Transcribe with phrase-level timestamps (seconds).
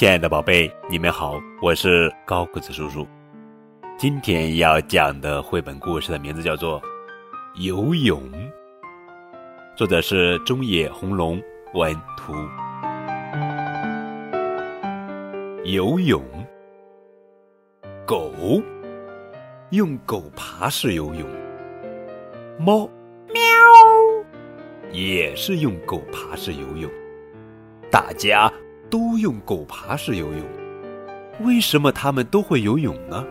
[0.00, 3.06] 亲爱的宝贝，你们好，我是高个子叔叔。
[3.98, 6.80] 今天要讲的绘本故事的名字叫做
[7.56, 8.22] 《游泳》，
[9.76, 11.38] 作者是中野红龙
[11.74, 12.32] 文图。
[15.64, 16.24] 游泳，
[18.06, 18.32] 狗
[19.68, 21.28] 用狗爬式游泳，
[22.58, 22.88] 猫
[23.34, 23.42] 喵
[24.92, 26.90] 也是用狗爬式游泳，
[27.90, 28.50] 大家。
[28.90, 30.42] 都用狗爬式游泳，
[31.46, 33.24] 为什么它们都会游泳呢？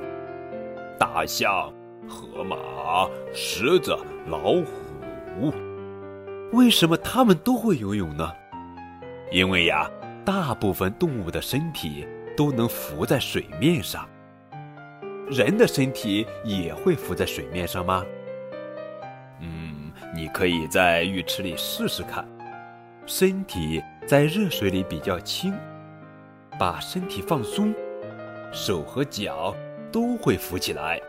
[0.97, 1.71] 大象、
[2.07, 2.55] 河马、
[3.33, 3.95] 狮子、
[4.27, 5.53] 老虎，
[6.53, 8.31] 为什么它们都会游泳呢？
[9.31, 9.89] 因为呀，
[10.25, 14.07] 大部分动物的身体都能浮在水面上。
[15.29, 18.03] 人的身体也会浮在水面上吗？
[19.41, 22.27] 嗯，你可以在浴池里试试看，
[23.09, 23.83] 身体。
[24.07, 25.53] 在热水里比较轻，
[26.59, 27.71] 把身体放松，
[28.51, 29.55] 手和脚
[29.91, 30.99] 都会浮起来。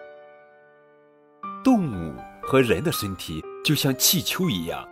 [1.64, 4.86] 动物和人的身体就像气球一样，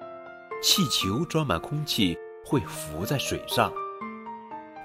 [0.63, 3.71] 气球装满空气会浮在水上，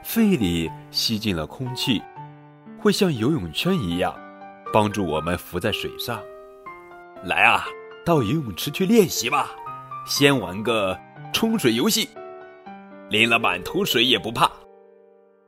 [0.03, 2.01] 肺里吸进了空气，
[2.77, 4.13] 会像游泳圈一样，
[4.73, 6.21] 帮助我们浮在水上。
[7.23, 7.65] 来啊，
[8.05, 9.51] 到游泳池去练习吧，
[10.05, 10.99] 先玩个
[11.33, 12.07] 冲水游戏。
[13.09, 14.49] 淋了满头水也不怕。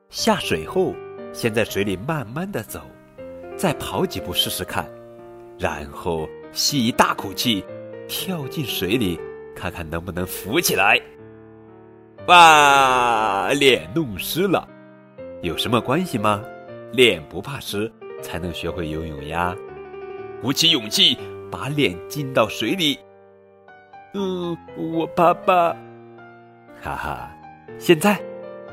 [0.09, 0.94] 下水后，
[1.31, 2.81] 先在水里慢慢的走，
[3.55, 4.89] 再跑几步试试看，
[5.58, 7.64] 然后吸一大口气，
[8.08, 9.19] 跳进水里，
[9.55, 11.00] 看看能不能浮起来。
[12.27, 14.67] 哇，脸弄湿了，
[15.42, 16.44] 有什么关系吗？
[16.92, 19.55] 脸不怕湿，才能学会游泳呀。
[20.42, 21.17] 鼓起勇气，
[21.52, 22.99] 把脸浸到水里。
[24.17, 25.75] 嗯，我怕怕。
[26.81, 27.31] 哈哈。
[27.77, 28.17] 现在，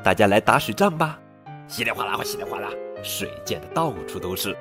[0.01, 1.19] 大家来打水仗吧！
[1.67, 2.69] 稀里哗啦，稀里哗啦，
[3.03, 4.55] 水溅得到处都是。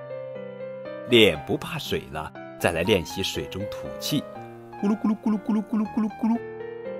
[1.09, 4.25] 脸不怕水了，再来练习水中吐气，
[4.83, 6.37] 咕噜咕噜咕噜咕噜咕噜咕噜咕噜，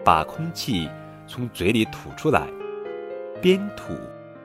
[0.05, 0.89] 把空气
[1.27, 2.47] 从嘴里吐出来，
[3.41, 3.99] 边吐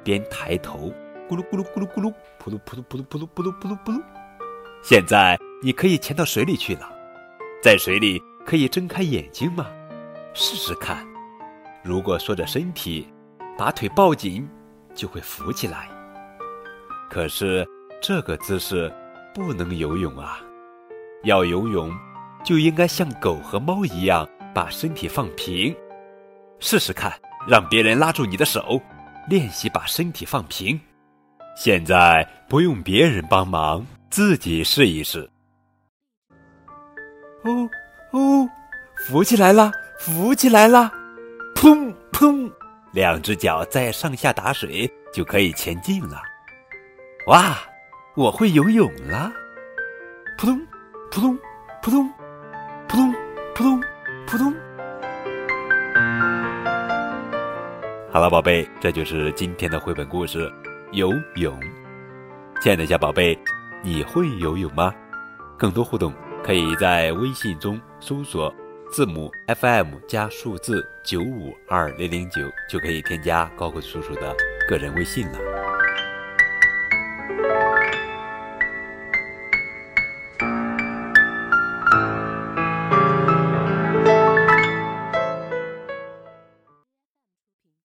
[0.03, 0.91] 边抬头，
[1.29, 4.01] 咕噜咕噜咕噜咕噜，扑噜扑噜扑噜扑噜扑噜扑噜扑噜。
[4.81, 6.89] 现在你可以潜到水里去了，
[7.61, 9.67] 在水里可以睁开眼睛吗？
[10.33, 11.05] 试试看。
[11.83, 13.05] 如果缩着身体，
[13.57, 14.47] 把腿抱紧，
[14.95, 15.89] 就会浮起来。
[17.09, 17.67] 可是
[18.01, 18.89] 这个姿势
[19.35, 20.39] 不能游泳啊！
[21.25, 21.91] 要游泳，
[22.41, 24.25] 就应该像狗和猫一样，
[24.55, 25.75] 把身体放平。
[26.61, 27.11] 试试看，
[27.49, 28.81] 让别人拉住你的手，
[29.27, 30.79] 练习把身体放平。
[31.57, 35.29] 现在不用别人帮忙，自己试一试。
[37.43, 37.69] 哦
[38.12, 38.50] 哦，
[39.07, 40.91] 浮起来了，浮起来了。
[41.56, 42.51] 砰砰，
[42.91, 46.22] 两只脚在上下打水就可以前进了。
[47.28, 47.57] 哇，
[48.16, 49.31] 我会游泳了！
[50.38, 50.59] 扑通
[51.12, 51.40] 扑通
[51.81, 52.09] 扑通
[52.88, 53.13] 扑通
[53.53, 53.81] 扑通
[54.28, 54.53] 扑通。
[58.12, 60.47] 好了，宝贝，这就是今天的绘本故事
[60.91, 61.59] 《游泳》。
[62.62, 63.38] 亲爱的小宝贝，
[63.84, 64.94] 你会游泳吗？
[65.57, 68.53] 更多互动可以在微信中搜索。
[68.89, 74.33] 字母 FM 加数字九五二零零九就可以添加高贵叔叔的
[74.67, 75.56] 个人微信了。